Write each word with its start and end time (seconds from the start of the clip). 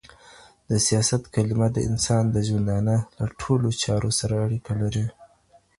د 0.69 0.71
سياست 0.87 1.23
کلمه 1.35 1.67
د 1.73 1.77
انسان 1.89 2.23
د 2.31 2.37
ژوندانه 2.47 2.95
له 3.17 3.25
ټولو 3.39 3.67
چارو 3.81 4.09
سره 4.19 4.33
اړيکه 4.45 4.73
لري. 4.81 5.05